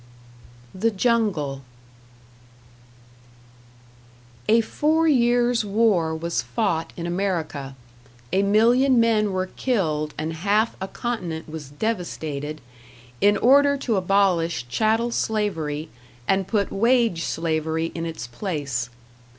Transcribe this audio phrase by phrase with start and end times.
[0.73, 1.61] #The Jungle#
[4.49, 7.75] A four years' war was fought in America,
[8.33, 12.61] a million men were killed and half a continent was devastated,
[13.21, 15.89] in order to abolish chattel slavery
[16.27, 18.89] and put wage slavery in its place.